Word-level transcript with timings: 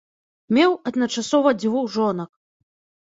Меў 0.57 0.71
адначасова 0.91 1.49
дзвюх 1.61 1.85
жонак. 1.99 2.31